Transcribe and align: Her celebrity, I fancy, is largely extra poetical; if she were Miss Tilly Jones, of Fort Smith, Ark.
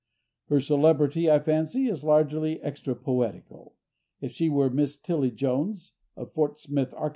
Her 0.47 0.59
celebrity, 0.59 1.29
I 1.29 1.37
fancy, 1.37 1.85
is 1.85 2.03
largely 2.03 2.59
extra 2.63 2.95
poetical; 2.95 3.75
if 4.19 4.31
she 4.31 4.49
were 4.49 4.71
Miss 4.71 4.99
Tilly 4.99 5.29
Jones, 5.29 5.91
of 6.15 6.31
Fort 6.33 6.57
Smith, 6.57 6.91
Ark. 6.97 7.09